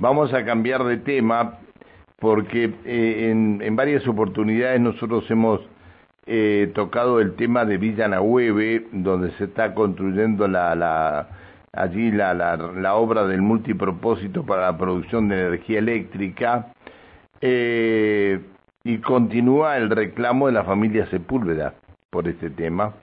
Vamos 0.00 0.32
a 0.32 0.46
cambiar 0.46 0.82
de 0.84 0.96
tema 0.96 1.58
porque 2.18 2.72
eh, 2.86 3.28
en, 3.30 3.60
en, 3.60 3.76
varias 3.76 4.08
oportunidades 4.08 4.80
nosotros 4.80 5.30
hemos 5.30 5.60
eh, 6.24 6.72
tocado 6.74 7.20
el 7.20 7.34
tema 7.36 7.66
de 7.66 7.76
Villa 7.76 8.08
Nahueve, 8.08 8.86
donde 8.92 9.30
se 9.32 9.44
está 9.44 9.74
construyendo 9.74 10.48
la, 10.48 10.74
la 10.74 11.28
allí 11.74 12.10
la, 12.12 12.32
la, 12.32 12.56
la, 12.56 12.94
obra 12.94 13.26
del 13.26 13.42
multipropósito 13.42 14.46
para 14.46 14.62
la 14.72 14.78
producción 14.78 15.28
de 15.28 15.38
energía 15.38 15.80
eléctrica 15.80 16.72
eh, 17.42 18.40
y 18.82 18.98
continúa 18.98 19.76
el 19.76 19.90
reclamo 19.90 20.46
de 20.46 20.54
la 20.54 20.64
familia 20.64 21.10
Sepúlveda 21.10 21.74
por 22.08 22.26
este 22.26 22.48
tema, 22.48 22.94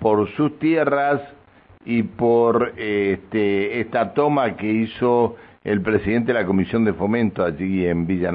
por 0.00 0.28
sus 0.30 0.58
tierras 0.58 1.20
y 1.84 2.02
por 2.02 2.72
este, 2.76 3.80
esta 3.80 4.14
toma 4.14 4.56
que 4.56 4.66
hizo 4.66 5.36
el 5.64 5.80
presidente 5.80 6.32
de 6.32 6.40
la 6.40 6.46
Comisión 6.46 6.84
de 6.84 6.92
Fomento 6.92 7.42
allí 7.42 7.86
en 7.86 8.06
Villa 8.06 8.30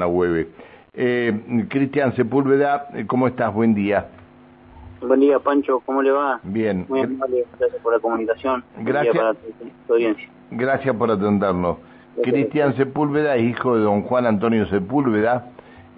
Eh, 0.92 1.66
Cristian 1.68 2.14
Sepúlveda, 2.16 2.88
¿cómo 3.06 3.28
estás? 3.28 3.54
Buen 3.54 3.72
día. 3.72 4.08
Buen 5.00 5.20
día, 5.20 5.38
Pancho, 5.38 5.80
¿cómo 5.86 6.02
le 6.02 6.10
va? 6.10 6.40
Bien. 6.42 6.84
Muy 6.88 7.02
amable, 7.02 7.44
gracias 7.58 7.80
por 7.80 7.92
la 7.92 8.00
comunicación. 8.00 8.64
Gracias. 8.80 9.16
Para 9.16 9.34
tu, 9.34 9.94
audiencia. 9.94 10.28
Gracias 10.50 10.96
por 10.96 11.10
atendernos. 11.10 11.78
Cristian 12.20 12.76
Sepúlveda 12.76 13.36
es 13.36 13.44
hijo 13.44 13.76
de 13.76 13.84
don 13.84 14.02
Juan 14.02 14.26
Antonio 14.26 14.66
Sepúlveda, 14.66 15.46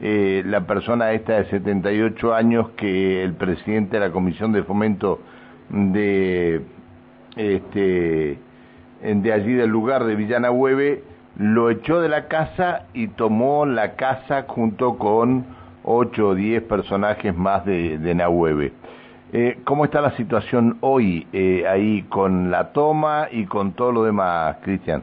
eh, 0.02 0.42
la 0.44 0.66
persona 0.66 1.12
esta 1.12 1.36
de 1.36 1.46
78 1.46 2.34
años 2.34 2.70
que 2.77 3.24
el 3.24 3.33
presidente 3.33 3.98
de 3.98 4.06
la 4.06 4.12
Comisión 4.12 4.52
de 4.52 4.62
Fomento 4.64 5.19
de 5.70 6.60
este 7.36 8.38
de 9.02 9.33
allí 9.33 9.55
del 9.55 9.70
lugar 9.70 10.05
de 10.05 10.14
Villana 10.14 10.50
Hueve 10.50 11.02
lo 11.38 11.70
echó 11.70 12.00
de 12.00 12.09
la 12.09 12.28
casa 12.28 12.86
y 12.92 13.09
tomó 13.09 13.66
la 13.66 13.96
casa 13.96 14.45
junto 14.48 14.98
con 14.98 15.45
ocho 15.84 16.28
o 16.28 16.34
diez 16.34 16.62
personajes 16.62 17.34
más 17.36 17.64
de, 17.64 17.98
de 17.98 18.14
Nahueve. 18.14 18.72
Eh, 19.33 19.58
¿Cómo 19.64 19.86
está 19.86 20.03
la 20.03 20.14
situación 20.16 20.77
hoy 20.83 21.27
eh, 21.33 21.66
ahí 21.66 22.03
con 22.03 22.50
la 22.50 22.72
toma 22.72 23.28
y 23.30 23.47
con 23.47 23.72
todo 23.72 23.91
lo 23.91 24.05
demás, 24.05 24.58
Cristian? 24.62 25.03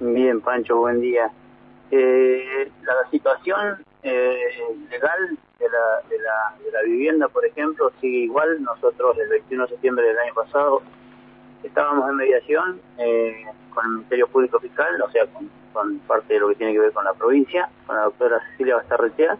Bien, 0.00 0.40
Pancho, 0.40 0.76
buen 0.76 1.00
día. 1.00 1.30
Eh, 1.90 2.70
la 2.82 3.10
situación 3.10 3.78
eh, 4.02 4.36
legal 4.90 5.38
de 5.58 5.66
la, 5.68 6.08
de, 6.08 6.18
la, 6.18 6.64
de 6.64 6.72
la 6.72 6.82
vivienda, 6.82 7.28
por 7.28 7.44
ejemplo, 7.44 7.92
sigue 8.00 8.18
igual. 8.18 8.60
Nosotros 8.62 9.16
el 9.18 9.28
21 9.28 9.64
de 9.64 9.70
septiembre 9.70 10.06
del 10.06 10.18
año 10.18 10.34
pasado 10.34 10.82
estábamos 11.62 12.08
en 12.08 12.16
mediación 12.16 12.80
eh, 12.98 13.44
con 13.74 13.84
el 13.84 13.92
Ministerio 13.92 14.28
Público 14.28 14.60
Fiscal, 14.60 15.00
o 15.02 15.10
sea, 15.10 15.26
con, 15.26 15.50
con, 15.72 15.98
parte 16.00 16.34
de 16.34 16.40
lo 16.40 16.48
que 16.48 16.56
tiene 16.56 16.72
que 16.72 16.80
ver 16.80 16.92
con 16.92 17.04
la 17.04 17.14
provincia, 17.14 17.68
con 17.86 17.96
la 17.96 18.02
doctora 18.02 18.40
Cecilia 18.50 18.76
Bastarrechea, 18.76 19.36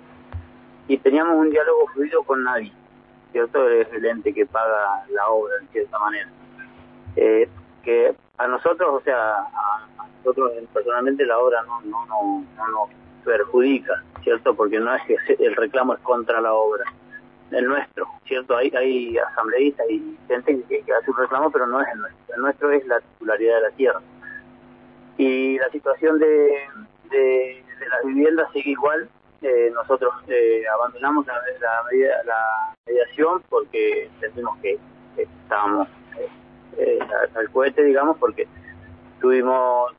y 0.89 0.99
teníamos 0.99 1.37
un 1.37 1.51
diálogo 1.51 1.87
fluido 1.89 2.23
con 2.23 2.45
nadie, 2.45 2.73
¿cierto? 3.33 3.69
Es 3.69 3.93
el 3.93 4.05
ente 4.05 4.33
que 4.33 4.47
paga 4.47 5.05
la 5.11 5.29
obra, 5.29 5.55
en 5.61 5.69
cierta 5.69 5.99
manera. 5.99 6.31
Eh, 7.17 7.49
que 7.83 8.15
a 8.39 8.47
nosotros, 8.47 8.89
o 8.91 9.01
sea, 9.01 9.33
a, 9.33 9.89
a, 9.99 10.09
nosotros 10.19 10.53
personalmente 10.73 11.27
la 11.27 11.39
obra 11.39 11.63
no, 11.63 11.81
no, 11.83 12.07
no, 12.07 12.45
no 12.57 12.69
nos 12.69 12.91
perjudica, 13.25 14.03
¿cierto? 14.23 14.55
Porque 14.55 14.79
no 14.79 14.95
es 14.95 15.03
que 15.05 15.17
el 15.39 15.57
reclamo 15.57 15.95
es 15.95 16.01
contra 16.01 16.41
la 16.41 16.53
obra 16.53 16.85
el 17.51 17.67
nuestro, 17.67 18.07
¿cierto? 18.27 18.57
Hay, 18.57 18.71
hay 18.77 19.19
asambleístas 19.19 19.87
y 19.91 20.19
gente 20.29 20.63
que, 20.69 20.93
hace 20.93 21.11
un 21.11 21.17
reclamo, 21.17 21.51
pero 21.51 21.67
no 21.67 21.81
es 21.81 21.89
el 21.93 22.01
nuestro. 22.01 22.35
El 22.35 22.41
nuestro 22.43 22.71
es 22.73 22.87
la 22.87 23.01
titularidad 23.01 23.57
de 23.57 23.63
la 23.63 23.71
tierra. 23.71 24.01
Y 25.17 25.59
la 25.59 25.69
situación 25.71 26.19
de, 26.19 26.67
de, 27.11 27.65
las 27.89 28.05
viviendas 28.05 28.51
sigue 28.53 28.71
igual. 28.71 29.09
Eh, 29.41 29.71
nosotros 29.73 30.13
eh, 30.27 30.65
abandonamos 30.75 31.27
la, 31.27 31.35
la, 31.61 32.25
la, 32.25 32.75
mediación 32.87 33.41
porque 33.49 34.11
sentimos 34.21 34.59
que, 34.59 34.79
estábamos 35.17 35.89
eh, 36.77 36.99
al 37.35 37.51
cohete, 37.51 37.83
digamos, 37.83 38.17
porque 38.19 38.47
tuvimos 39.21 39.93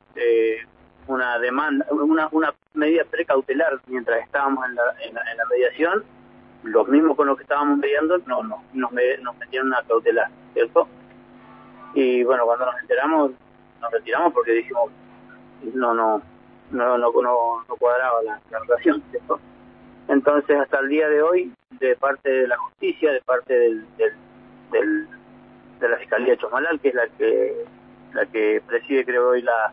una 1.07 1.39
demanda, 1.39 1.85
una, 1.91 2.27
una 2.31 2.53
medida 2.73 3.03
precautelar 3.05 3.79
mientras 3.87 4.21
estábamos 4.23 4.65
en 4.65 4.75
la, 4.75 4.83
en 5.01 5.13
la, 5.13 5.21
en 5.31 5.37
la 5.37 5.45
mediación 5.45 6.03
los 6.63 6.87
mismos 6.87 7.15
con 7.15 7.27
los 7.27 7.37
que 7.37 7.43
estábamos 7.43 7.77
mediando 7.77 8.17
no, 8.25 8.43
no 8.43 8.61
nos, 8.73 8.91
nos 9.21 9.37
metieron 9.37 9.67
una 9.67 9.81
cautelar, 9.87 10.29
¿cierto? 10.53 10.87
Y 11.93 12.23
bueno, 12.23 12.45
cuando 12.45 12.65
nos 12.65 12.79
enteramos, 12.81 13.31
nos 13.81 13.91
retiramos 13.91 14.33
porque 14.33 14.51
dijimos, 14.51 14.91
no, 15.73 15.93
no, 15.93 16.21
no, 16.71 16.97
no, 16.97 17.11
no, 17.11 17.65
no 17.67 17.75
cuadraba 17.77 18.21
la, 18.23 18.41
la 18.51 18.59
relación, 18.59 19.01
¿cierto? 19.11 19.39
Entonces, 20.07 20.59
hasta 20.59 20.79
el 20.79 20.89
día 20.89 21.07
de 21.07 21.21
hoy, 21.21 21.53
de 21.79 21.95
parte 21.95 22.29
de 22.29 22.47
la 22.47 22.57
justicia, 22.57 23.11
de 23.11 23.21
parte 23.21 23.53
del, 23.53 23.85
del, 23.97 24.13
del 24.71 25.07
de 25.79 25.89
la 25.89 25.97
Fiscalía 25.97 26.31
de 26.31 26.37
Chosmalal, 26.37 26.79
que 26.79 26.89
es 26.89 26.95
la 26.95 27.07
que 27.07 27.65
la 28.13 28.25
que 28.25 28.61
preside, 28.65 29.05
creo 29.05 29.29
hoy, 29.29 29.41
la, 29.41 29.71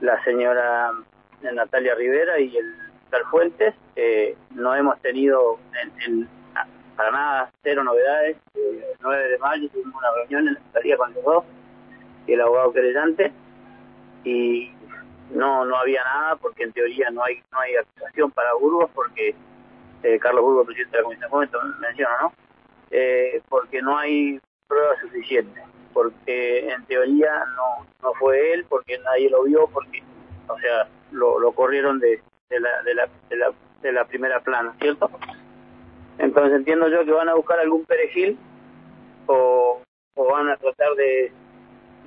la 0.00 0.22
señora 0.24 0.92
Natalia 1.42 1.94
Rivera 1.94 2.38
y 2.38 2.56
el 2.56 2.74
Fuentes, 3.30 3.74
no 4.54 4.74
hemos 4.74 4.98
tenido 5.00 5.58
en, 5.82 5.92
en, 6.04 6.28
para 6.96 7.10
nada 7.10 7.52
cero 7.62 7.82
novedades. 7.82 8.36
El 8.54 8.84
9 9.00 9.28
de 9.28 9.38
mayo 9.38 9.68
tuvimos 9.70 9.94
una 9.94 10.12
reunión 10.12 10.48
en 10.48 10.54
la 10.54 10.60
Fiscalía 10.60 10.96
con 10.96 11.14
los 11.14 11.24
dos 11.24 11.44
y 12.26 12.32
el 12.34 12.40
abogado 12.40 12.72
querellante 12.72 13.32
y 14.24 14.70
no 15.30 15.64
no 15.64 15.76
había 15.76 16.02
nada 16.04 16.36
porque 16.36 16.64
en 16.64 16.72
teoría 16.72 17.10
no 17.10 17.24
hay 17.24 17.42
no 17.52 17.60
hay 17.60 17.76
acusación 17.76 18.30
para 18.32 18.52
Burgos 18.54 18.90
porque 18.94 19.34
eh, 20.02 20.18
Carlos 20.18 20.42
Burgos, 20.42 20.66
presidente 20.66 20.96
de 20.96 21.02
la 21.02 21.04
Comisión 21.04 21.30
Fomento, 21.30 21.58
menciona, 21.80 22.16
¿no? 22.22 22.32
Eh, 22.90 23.42
porque 23.48 23.82
no 23.82 23.98
hay 23.98 24.40
pruebas 24.66 24.98
suficientes, 25.00 25.62
porque 25.92 26.70
en 26.70 26.84
teoría 26.86 27.44
no 27.56 27.86
no 28.02 28.14
fue 28.14 28.54
él, 28.54 28.64
porque 28.68 28.98
nadie 28.98 29.28
lo 29.28 29.44
vio, 29.44 29.66
porque, 29.68 30.02
o 30.48 30.58
sea, 30.58 30.88
lo, 31.12 31.38
lo 31.38 31.52
corrieron 31.52 31.98
de, 32.00 32.22
de 32.50 32.60
la, 32.60 32.82
de 32.82 32.94
la, 32.94 33.08
de 33.28 33.36
la, 33.36 33.52
de 33.80 33.92
la 33.92 34.04
primera 34.04 34.40
plana, 34.40 34.74
¿cierto? 34.80 35.10
Entonces 36.18 36.54
entiendo 36.54 36.88
yo 36.88 37.04
que 37.04 37.12
van 37.12 37.28
a 37.28 37.34
buscar 37.34 37.58
algún 37.60 37.84
perejil 37.84 38.36
o, 39.26 39.80
o 40.14 40.32
van 40.32 40.48
a 40.48 40.56
tratar 40.56 40.94
de, 40.96 41.32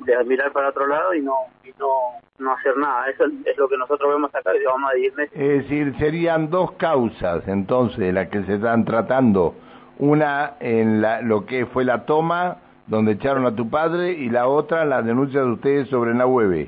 de 0.06 0.24
mirar 0.26 0.52
para 0.52 0.70
otro 0.70 0.86
lado 0.86 1.14
y 1.14 1.22
no 1.22 1.34
y 1.64 1.72
no, 1.80 2.20
no 2.38 2.54
hacer 2.54 2.78
nada. 2.78 3.10
Eso 3.10 3.26
es 3.46 3.58
lo 3.58 3.68
que 3.68 3.78
nosotros 3.78 4.14
vemos 4.14 4.36
acá, 4.36 4.54
llevamos 4.54 4.92
a 4.92 4.96
10 4.96 5.16
meses. 5.16 5.34
Es 5.34 5.64
decir, 5.64 5.96
serían 5.98 6.50
dos 6.50 6.74
causas 6.74 7.48
entonces 7.48 8.14
las 8.14 8.28
que 8.28 8.44
se 8.44 8.56
están 8.56 8.86
tratando. 8.86 9.56
Una 9.98 10.56
en 10.60 11.02
la, 11.02 11.22
lo 11.22 11.46
que 11.46 11.66
fue 11.68 11.86
la 11.86 12.06
toma, 12.06 12.58
donde 12.88 13.14
echaron 13.14 13.46
a 13.46 13.56
tu 13.56 13.70
padre, 13.70 14.12
y 14.12 14.30
la 14.30 14.48
otra 14.48 14.84
la 14.86 15.02
denuncia 15.02 15.42
de 15.42 15.52
ustedes 15.52 15.88
sobre 15.88 16.14
la 16.14 16.26
web. 16.26 16.68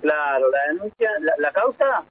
Claro, 0.00 0.50
la 0.50 0.72
denuncia, 0.72 1.10
la, 1.20 1.32
la 1.38 1.52
causa 1.52 2.04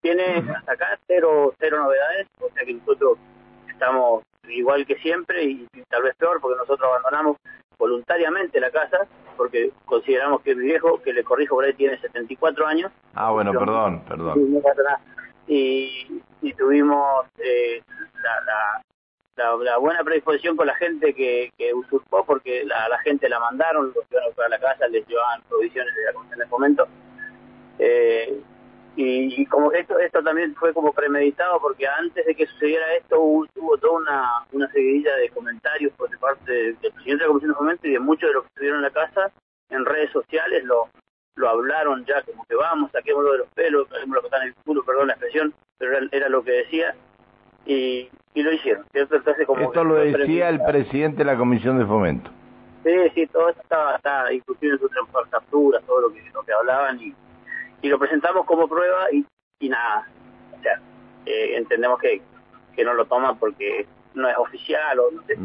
tiene 0.00 0.44
hasta 0.56 0.72
acá 0.72 0.98
cero, 1.06 1.54
cero 1.58 1.78
novedades, 1.82 2.26
o 2.40 2.50
sea 2.52 2.64
que 2.64 2.74
nosotros 2.74 3.18
estamos 3.68 4.24
igual 4.48 4.84
que 4.86 4.96
siempre 4.96 5.44
y, 5.44 5.68
y 5.72 5.82
tal 5.88 6.02
vez 6.02 6.14
peor 6.16 6.40
porque 6.40 6.58
nosotros 6.58 6.88
abandonamos 6.88 7.36
voluntariamente 7.78 8.60
la 8.60 8.70
casa 8.70 9.06
porque 9.36 9.72
consideramos 9.84 10.42
que 10.42 10.54
mi 10.54 10.64
viejo, 10.64 11.02
que 11.02 11.12
le 11.12 11.24
corrijo 11.24 11.56
por 11.56 11.64
ahí, 11.64 11.74
tiene 11.74 11.98
74 11.98 12.66
años. 12.66 12.92
Ah, 13.14 13.30
bueno, 13.30 13.52
perdón, 13.52 14.04
perdón. 14.06 14.62
Y, 15.46 16.22
y 16.40 16.52
tuvimos 16.54 17.26
eh, 17.38 17.82
la, 18.22 18.40
la, 18.44 18.82
la, 19.36 19.56
la, 19.64 19.76
buena 19.78 20.04
predisposición 20.04 20.56
con 20.56 20.66
la 20.66 20.76
gente 20.76 21.14
que, 21.14 21.50
que 21.58 21.74
usurpó 21.74 22.24
porque 22.24 22.64
la, 22.64 22.88
la 22.88 22.98
gente 22.98 23.28
la 23.28 23.40
mandaron, 23.40 23.92
los 23.94 24.04
iban 24.10 24.24
a 24.24 24.26
buscar 24.28 24.46
a 24.46 24.50
la 24.50 24.60
casa, 24.60 24.86
les 24.88 25.06
llevaban 25.08 25.42
provisiones 25.48 25.94
de 25.94 26.04
la 26.04 26.12
Comisión 26.12 26.38
de 26.38 26.46
Fomento. 26.46 26.88
Eh, 27.78 28.40
y, 29.02 29.42
y, 29.42 29.46
como 29.46 29.72
esto 29.72 29.98
esto 29.98 30.22
también 30.22 30.54
fue 30.54 30.72
como 30.72 30.92
premeditado 30.92 31.60
porque 31.60 31.86
antes 31.86 32.24
de 32.24 32.34
que 32.34 32.46
sucediera 32.46 32.94
esto 32.94 33.20
hubo, 33.20 33.46
hubo 33.56 33.76
toda 33.78 33.98
una, 33.98 34.30
una 34.52 34.70
seguidilla 34.70 35.16
de 35.16 35.28
comentarios 35.30 35.92
por 35.94 36.16
parte 36.18 36.52
del 36.52 36.76
presidente 36.76 37.12
de 37.12 37.16
la 37.18 37.26
Comisión 37.26 37.50
de 37.50 37.56
Fomento 37.56 37.88
y 37.88 37.92
de 37.92 38.00
muchos 38.00 38.28
de 38.28 38.34
los 38.34 38.42
que 38.44 38.48
estuvieron 38.48 38.78
en 38.78 38.84
la 38.84 38.90
casa 38.90 39.30
en 39.70 39.84
redes 39.84 40.10
sociales 40.10 40.64
lo 40.64 40.88
lo 41.36 41.48
hablaron 41.48 42.04
ya 42.04 42.22
como 42.22 42.44
que 42.44 42.54
vamos, 42.54 42.90
saquémoslo 42.92 43.32
de 43.32 43.38
los 43.38 43.48
pelos, 43.48 43.88
saquémoslo 43.88 44.20
que 44.20 44.26
está 44.26 44.36
en 44.38 44.48
el 44.48 44.54
culo, 44.54 44.84
perdón 44.84 45.06
la 45.08 45.14
expresión, 45.14 45.54
pero 45.78 45.96
era, 45.96 46.06
era 46.12 46.28
lo 46.28 46.42
que 46.42 46.52
decía 46.52 46.94
y, 47.64 48.08
y 48.34 48.42
lo 48.42 48.52
hicieron. 48.52 48.84
¿cierto? 48.92 49.16
Entonces, 49.16 49.46
como 49.46 49.62
esto 49.62 49.84
lo 49.84 49.94
decía 49.94 50.48
el 50.48 50.62
presidente 50.62 51.18
de 51.18 51.24
la 51.24 51.36
Comisión 51.36 51.78
de 51.78 51.86
Fomento. 51.86 52.30
Sí, 52.84 52.90
sí, 53.14 53.26
todo 53.28 53.48
esto 53.48 53.62
estaba, 53.62 53.96
estaba 53.96 54.32
inclusive 54.32 54.72
en 54.72 54.78
sus 54.80 54.90
capturas, 55.30 55.82
todo 55.84 56.00
lo 56.00 56.12
que, 56.12 56.22
lo 56.34 56.42
que 56.42 56.52
hablaban 56.52 57.00
y 57.00 57.14
y 57.82 57.88
lo 57.88 57.98
presentamos 57.98 58.46
como 58.46 58.68
prueba 58.68 59.10
y, 59.12 59.26
y 59.60 59.68
nada. 59.68 60.08
O 60.58 60.62
sea, 60.62 60.80
eh, 61.26 61.56
entendemos 61.56 62.00
que, 62.00 62.22
que 62.74 62.84
no 62.84 62.94
lo 62.94 63.04
toman 63.04 63.38
porque 63.38 63.86
no 64.14 64.28
es 64.28 64.36
oficial 64.38 64.98
o 65.00 65.10
no 65.10 65.22
sé. 65.24 65.36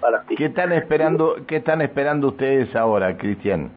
Para 0.00 0.24
¿Qué 0.24 0.46
están 0.46 0.72
esperando, 0.72 1.36
qué 1.46 1.56
están 1.56 1.82
esperando 1.82 2.28
ustedes 2.28 2.74
ahora, 2.74 3.18
Cristian? 3.18 3.70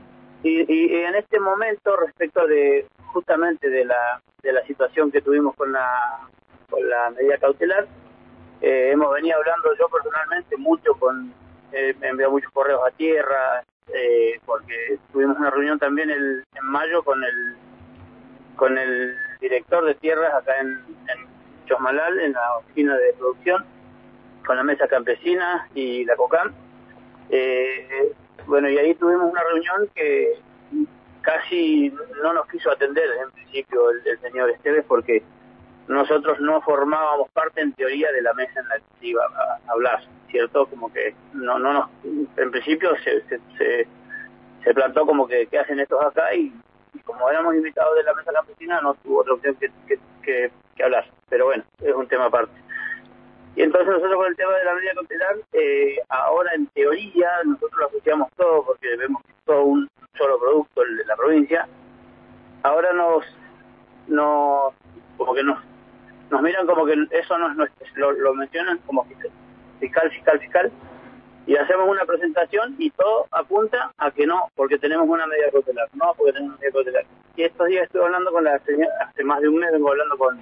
Y, 0.44 0.62
y, 0.72 1.04
en 1.04 1.16
este 1.16 1.40
momento, 1.40 1.98
respecto 1.98 2.48
de, 2.48 2.86
justamente 3.08 3.70
de 3.70 3.84
la, 3.86 4.22
de 4.42 4.54
la 4.54 4.64
situación 4.66 5.12
que 5.12 5.22
tuvimos 5.22 5.54
con 5.56 5.72
la, 5.72 6.20
con 6.70 6.88
la 6.88 7.10
medida 7.12 7.38
cautelar. 7.38 7.88
Eh, 8.62 8.92
hemos 8.92 9.14
venido 9.14 9.38
hablando 9.38 9.70
yo 9.78 9.90
personalmente 9.90 10.56
mucho 10.58 10.94
con, 10.96 11.34
eh, 11.74 11.94
me 12.00 12.10
enviado 12.10 12.32
muchos 12.32 12.52
correos 12.52 12.82
a 12.86 12.92
tierra, 12.92 13.64
eh, 13.94 14.40
porque 14.46 14.98
tuvimos 15.12 15.38
una 15.38 15.50
reunión 15.50 15.78
también 15.80 16.10
el, 16.10 16.44
en 16.56 16.66
mayo 16.66 17.04
con 17.04 17.22
el 17.24 17.56
con 18.56 18.78
el 18.78 19.16
director 19.42 19.86
de 19.86 19.96
tierras 19.96 20.34
acá 20.34 20.60
en, 20.60 20.70
en 20.70 21.34
Chosmalal, 21.66 22.20
en 22.20 22.34
la 22.34 22.58
oficina 22.58 22.96
de 22.98 23.14
producción, 23.14 23.66
con 24.46 24.58
la 24.58 24.64
mesa 24.64 24.88
campesina 24.88 25.68
y 25.74 26.06
la 26.06 26.16
COCAM. 26.16 26.52
Eh, 27.30 28.14
bueno, 28.46 28.70
y 28.70 28.78
ahí 28.78 28.94
tuvimos 28.96 29.32
una 29.32 29.42
reunión 29.44 29.90
que 29.96 30.40
casi 31.22 31.94
no 32.22 32.34
nos 32.34 32.48
quiso 32.48 32.70
atender 32.72 33.10
en 33.24 33.32
principio 33.32 33.90
el, 33.90 34.20
señor 34.20 34.50
Esteves 34.50 34.84
porque 34.88 35.24
nosotros 35.88 36.40
no 36.40 36.62
formábamos 36.62 37.30
parte 37.32 37.62
en 37.62 37.74
teoría 37.74 38.12
de 38.12 38.22
la 38.22 38.34
mesa 38.34 38.60
en 38.60 38.68
la 38.68 38.76
que 39.00 39.08
iba 39.08 39.24
a, 39.24 39.72
hablar, 39.72 40.04
¿cierto? 40.30 40.66
Como 40.68 40.92
que 40.92 41.16
no, 41.34 41.60
no 41.60 41.74
nos, 41.74 41.90
en 42.38 42.52
principio 42.52 42.94
se, 43.04 43.22
se, 43.28 43.88
se, 44.64 44.74
plantó 44.74 45.06
como 45.06 45.28
que 45.28 45.48
¿qué 45.48 45.60
hacen 45.60 45.80
estos 45.80 46.04
acá? 46.06 46.34
Y, 46.36 46.54
como 47.14 47.30
éramos 47.30 47.56
invitados 47.56 47.96
de 47.96 48.04
la 48.04 48.14
mesa 48.14 48.34
campesina 48.34 48.82
no 48.82 48.94
tuvo 48.96 49.22
otra 49.22 49.34
opción 49.34 49.56
que, 49.56 49.72
que, 49.88 50.52
que 50.76 50.84
hablar, 50.84 51.06
pero 51.30 51.46
bueno, 51.46 51.64
es 51.82 51.94
un 51.94 52.08
tema 52.08 52.26
aparte. 52.26 52.54
Y 53.56 53.62
entonces 53.62 53.88
nosotros 53.88 54.16
con 54.16 54.28
el 54.28 54.36
tema 54.36 54.54
de 54.54 54.66
la 54.66 54.74
medida 54.74 54.94
cautelar, 54.96 55.36
eh, 55.54 55.98
ahora 56.10 56.54
en 56.56 56.66
teoría 56.68 57.30
nosotros 57.46 57.80
lo 57.80 57.88
asociamos 57.88 58.30
todo 58.36 58.66
porque 58.66 58.96
vemos 58.98 59.22
que 59.24 59.32
es 59.32 59.38
todo 59.46 59.64
un 59.64 59.90
solo 60.18 60.40
producto 60.40 60.82
el 60.82 60.98
de 60.98 61.06
la 61.06 61.16
provincia. 61.16 61.68
Ahora 62.64 62.94
nos, 62.94 63.24
nos 64.08 64.74
como 65.18 65.36
que 65.36 65.44
nos, 65.44 65.60
nos 66.32 66.42
miran 66.42 66.66
como 66.66 66.86
que 66.86 66.96
eso 67.12 67.38
no 67.38 67.52
es 67.52 67.56
nuestro, 67.56 67.88
lo, 67.96 68.12
lo 68.12 68.34
mencionan 68.34 68.80
como 68.88 69.06
fiscal, 69.80 70.10
fiscal, 70.10 70.40
fiscal, 70.40 70.72
y 71.46 71.56
hacemos 71.56 71.90
una 71.90 72.06
presentación 72.06 72.76
y 72.78 72.90
todo 72.92 73.28
apunta 73.32 73.92
a 73.98 74.12
que 74.12 74.26
no, 74.26 74.50
porque 74.56 74.78
tenemos 74.78 75.08
una 75.08 75.28
medida 75.28 75.52
cautelar, 75.52 75.90
no 75.94 76.14
porque 76.16 76.34
tenemos 76.34 76.52
una 76.52 76.60
medida 76.60 76.74
cautelar. 76.74 77.06
Y 77.36 77.44
estos 77.44 77.68
días 77.68 77.84
estoy 77.84 78.02
hablando 78.02 78.32
con 78.32 78.44
la 78.44 78.60
señora, 78.60 78.94
hace 79.02 79.24
más 79.24 79.42
de 79.42 79.50
un 79.50 79.58
mes 79.58 79.72
vengo 79.72 79.90
hablando 79.90 80.18
con 80.18 80.40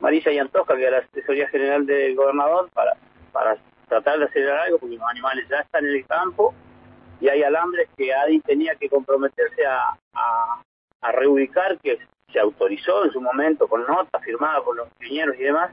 Marisa 0.00 0.30
Yantoja, 0.30 0.76
que 0.76 0.84
es 0.84 0.90
la 0.90 0.98
asesoría 0.98 1.48
general 1.48 1.86
del 1.86 2.14
gobernador, 2.14 2.68
para, 2.74 2.94
para 3.32 3.56
tratar 3.88 4.18
de 4.18 4.26
acelerar 4.26 4.60
algo, 4.60 4.78
porque 4.78 4.96
los 4.96 5.08
animales 5.08 5.46
ya 5.48 5.60
están 5.60 5.84
en 5.86 5.96
el 5.96 6.06
campo 6.06 6.54
y 7.20 7.28
hay 7.28 7.42
alambres 7.42 7.88
que 7.96 8.12
ADI 8.12 8.40
tenía 8.40 8.74
que 8.76 8.88
comprometerse 8.88 9.66
a, 9.66 9.96
a, 11.00 11.12
reubicar, 11.12 11.78
que 11.78 11.98
se 12.32 12.38
autorizó 12.38 13.04
en 13.04 13.12
su 13.12 13.20
momento 13.20 13.66
con 13.66 13.86
nota 13.86 14.20
firmada 14.20 14.62
por 14.62 14.76
los 14.76 14.88
ingenieros 15.00 15.36
y 15.36 15.44
demás. 15.44 15.70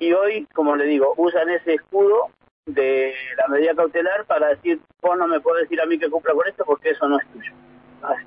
Y 0.00 0.12
hoy, 0.14 0.46
como 0.54 0.74
le 0.74 0.86
digo, 0.86 1.14
usan 1.16 1.50
ese 1.50 1.74
escudo 1.74 2.30
de 2.66 3.14
la 3.36 3.48
medida 3.48 3.74
cautelar 3.74 4.24
para 4.26 4.48
decir, 4.48 4.80
vos 5.00 5.18
no 5.18 5.26
me 5.26 5.40
puedes 5.40 5.64
decir 5.68 5.80
a 5.80 5.86
mí 5.86 5.98
que 5.98 6.10
cumpla 6.10 6.32
con 6.32 6.46
esto 6.46 6.64
porque 6.64 6.90
eso 6.90 7.08
no 7.08 7.18
es 7.18 7.26
tuyo. 7.28 7.52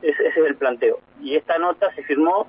Ese 0.02 0.28
es 0.28 0.38
el 0.38 0.56
planteo. 0.56 1.00
Y 1.22 1.36
esta 1.36 1.58
nota 1.58 1.94
se 1.96 2.04
firmó 2.04 2.48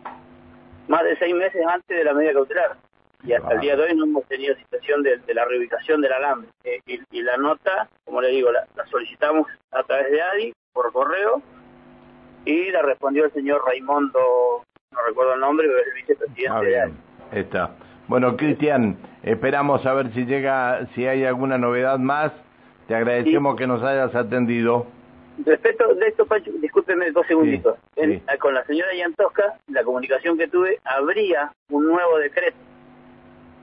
más 0.88 1.04
de 1.04 1.16
seis 1.16 1.34
meses 1.34 1.64
antes 1.66 1.96
de 1.96 2.04
la 2.04 2.14
medida 2.14 2.32
cautelar. 2.32 2.76
Y 3.24 3.32
hasta 3.32 3.54
el 3.54 3.60
día 3.60 3.76
de 3.76 3.82
hoy 3.82 3.94
no 3.96 4.04
hemos 4.04 4.24
tenido 4.26 4.54
situación 4.56 5.02
de, 5.02 5.20
la 5.34 5.44
reubicación 5.44 6.00
del 6.00 6.12
alambre. 6.12 6.48
Eh, 6.64 6.80
y, 6.86 7.22
la 7.22 7.36
nota, 7.36 7.88
como 8.04 8.20
le 8.20 8.28
digo, 8.28 8.52
la, 8.52 8.66
solicitamos 8.88 9.48
a 9.72 9.82
través 9.82 10.10
de 10.12 10.22
ADI 10.22 10.54
por 10.72 10.92
correo 10.92 11.42
y 12.44 12.70
la 12.70 12.82
respondió 12.82 13.24
el 13.24 13.32
señor 13.32 13.64
Raimundo, 13.66 14.62
no 14.92 14.98
recuerdo 15.08 15.34
el 15.34 15.40
nombre, 15.40 15.66
pero 15.66 15.80
es 15.80 15.86
el 15.88 15.94
vicepresidente 15.94 16.56
ah, 16.56 16.60
de 16.60 16.80
ADI. 16.80 16.94
Está. 17.32 17.70
Bueno, 18.08 18.36
Cristian, 18.36 18.96
esperamos 19.22 19.84
a 19.84 19.92
ver 19.94 20.12
si 20.12 20.24
llega, 20.26 20.86
si 20.94 21.06
hay 21.06 21.24
alguna 21.24 21.58
novedad 21.58 21.98
más. 21.98 22.32
Te 22.86 22.94
agradecemos 22.94 23.56
que 23.56 23.66
nos 23.66 23.82
hayas 23.82 24.14
atendido. 24.14 24.86
Respecto 25.44 25.92
de 25.94 26.06
esto, 26.06 26.24
Pacho, 26.24 26.50
discúlpeme 26.60 27.10
dos 27.10 27.26
segunditos. 27.26 27.76
Con 28.40 28.54
la 28.54 28.64
señora 28.64 28.94
Yantosca, 28.94 29.58
la 29.68 29.82
comunicación 29.82 30.38
que 30.38 30.46
tuve, 30.48 30.78
habría 30.84 31.52
un 31.68 31.86
nuevo 31.86 32.18
decreto 32.18 32.56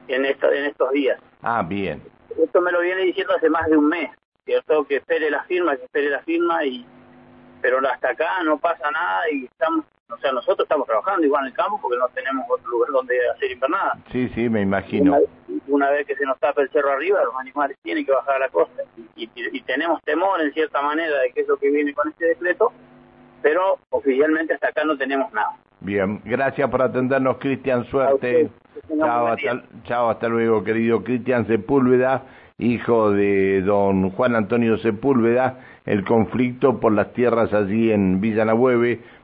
en, 0.10 0.26
esto, 0.26 0.52
en 0.52 0.66
estos 0.66 0.92
días. 0.92 1.20
Ah, 1.42 1.64
bien. 1.66 2.02
Esto 2.38 2.62
me 2.62 2.72
lo 2.72 2.82
viene 2.82 3.04
diciendo 3.04 3.34
hace 3.34 3.50
más 3.50 3.66
de 3.68 3.78
un 3.78 3.88
mes, 3.88 4.10
¿cierto? 4.46 4.86
Que 4.86 4.98
espere 4.98 5.32
la 5.32 5.44
firma, 5.44 5.76
que 5.78 5.86
espere 5.86 6.10
la 6.10 6.20
firma, 6.20 6.66
y 6.66 6.86
pero 7.62 7.80
hasta 7.88 8.10
acá 8.10 8.44
no 8.44 8.58
pasa 8.58 8.92
nada 8.92 9.22
y 9.32 9.46
estamos, 9.46 9.86
o 10.10 10.18
sea, 10.18 10.32
nosotros 10.32 10.66
estamos 10.66 10.86
trabajando 10.86 11.26
igual 11.26 11.44
en 11.44 11.52
el 11.52 11.54
campo 11.54 11.80
porque 11.82 11.98
no 11.98 12.08
tenemos 12.10 12.46
otro 12.50 12.70
lugar 12.70 12.90
donde 12.92 13.16
hacer 13.36 13.52
invernada. 13.52 13.98
Sí, 14.12 14.30
sí, 14.36 14.50
me 14.50 14.62
imagino. 14.62 15.18
Una, 15.68 15.90
vez 15.90 16.06
que 16.06 16.16
se 16.16 16.26
nos 16.26 16.40
tapa 16.40 16.62
el 16.62 16.70
cerro 16.70 16.92
arriba, 16.92 17.24
los 17.24 17.36
animales 17.40 17.78
tienen 17.84 18.06
que 18.06 18.12
bajar 18.12 18.36
a 18.36 18.40
la 18.40 18.50
costa 18.50 18.84
y, 19.16 19.30
y, 19.36 19.62
tenemos 19.62 20.02
temor 20.04 20.42
en 20.42 20.52
cierta 20.54 20.82
manera 20.82 21.20
de 21.20 21.32
que 21.32 21.42
es 21.42 21.48
lo 21.48 21.58
que 21.58 21.70
viene 21.70 21.94
con 21.94 22.10
este 22.10 22.26
decreto, 22.26 22.72
pero 23.42 23.80
oficialmente 23.90 24.54
hasta 24.54 24.70
acá 24.70 24.84
no 24.84 24.98
tenemos 24.98 25.32
nada. 25.34 25.58
Bien, 25.80 26.22
gracias 26.24 26.70
por 26.70 26.82
atendernos, 26.82 27.38
Cristian, 27.38 27.86
suerte. 27.86 28.50
Chao 28.88 29.28
hasta, 29.28 29.64
chao, 29.84 30.10
hasta 30.10 30.28
luego, 30.28 30.64
querido 30.64 31.04
Cristian 31.04 31.48
Sepúlveda, 31.48 32.24
hijo 32.58 33.12
de 33.12 33.62
don 33.62 34.12
Juan 34.12 34.36
Antonio 34.36 34.78
Sepúlveda, 34.78 35.60
el 35.86 36.04
conflicto 36.06 36.80
por 36.80 36.94
las 36.94 37.14
tierras 37.14 37.54
allí 37.54 37.92
en 37.92 38.22
Villa 38.22 38.46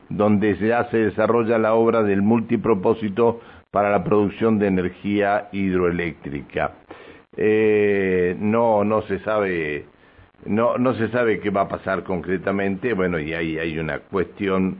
donde 0.09 0.55
ya 0.57 0.89
se 0.89 0.97
desarrolla 0.97 1.57
la 1.57 1.73
obra 1.73 2.03
del 2.03 2.21
multipropósito 2.21 3.41
para 3.71 3.91
la 3.91 4.03
producción 4.03 4.59
de 4.59 4.67
energía 4.67 5.49
hidroeléctrica. 5.51 6.73
Eh, 7.37 8.35
no, 8.39 8.83
no 8.83 9.03
se 9.03 9.19
sabe, 9.19 9.85
no, 10.45 10.77
no 10.77 10.93
se 10.95 11.09
sabe 11.09 11.39
qué 11.39 11.51
va 11.51 11.61
a 11.61 11.67
pasar 11.69 12.03
concretamente, 12.03 12.93
bueno, 12.93 13.19
y 13.19 13.33
ahí 13.33 13.57
hay 13.57 13.77
una 13.77 13.99
cuestión 13.99 14.77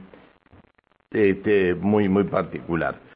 este, 1.10 1.74
muy, 1.74 2.08
muy 2.08 2.24
particular. 2.24 3.00